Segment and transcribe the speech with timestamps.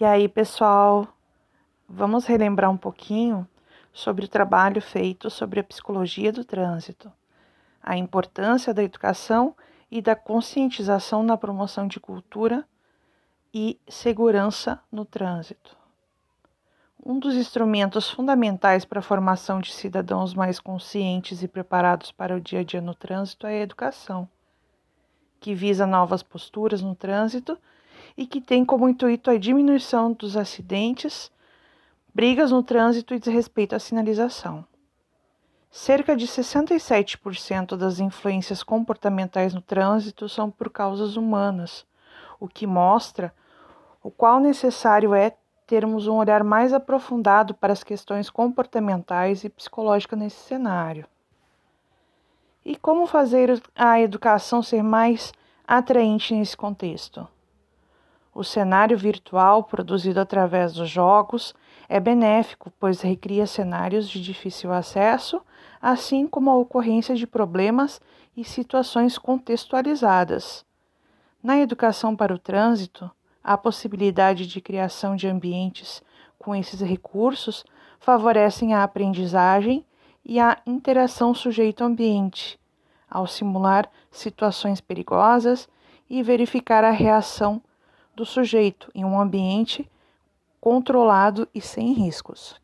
[0.00, 1.08] E aí, pessoal,
[1.88, 3.44] vamos relembrar um pouquinho
[3.92, 7.12] sobre o trabalho feito sobre a psicologia do trânsito,
[7.82, 9.56] a importância da educação
[9.90, 12.64] e da conscientização na promoção de cultura
[13.52, 15.76] e segurança no trânsito.
[17.04, 22.40] Um dos instrumentos fundamentais para a formação de cidadãos mais conscientes e preparados para o
[22.40, 24.28] dia a dia no trânsito é a educação,
[25.40, 27.58] que visa novas posturas no trânsito
[28.18, 31.30] e que tem como intuito a diminuição dos acidentes,
[32.12, 34.66] brigas no trânsito e desrespeito à sinalização.
[35.70, 41.86] Cerca de 67% das influências comportamentais no trânsito são por causas humanas,
[42.40, 43.32] o que mostra
[44.02, 50.18] o qual necessário é termos um olhar mais aprofundado para as questões comportamentais e psicológicas
[50.18, 51.06] nesse cenário.
[52.64, 55.32] E como fazer a educação ser mais
[55.64, 57.28] atraente nesse contexto?
[58.38, 61.52] O cenário virtual, produzido através dos jogos,
[61.88, 65.42] é benéfico, pois recria cenários de difícil acesso,
[65.82, 68.00] assim como a ocorrência de problemas
[68.36, 70.64] e situações contextualizadas.
[71.42, 73.10] Na educação para o trânsito,
[73.42, 76.00] a possibilidade de criação de ambientes
[76.38, 77.64] com esses recursos
[77.98, 79.84] favorecem a aprendizagem
[80.24, 82.56] e a interação sujeito-ambiente,
[83.10, 85.68] ao simular situações perigosas
[86.08, 87.60] e verificar a reação
[88.18, 89.88] do sujeito em um ambiente
[90.60, 92.60] controlado e sem riscos.